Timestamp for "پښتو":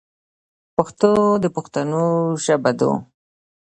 0.75-1.11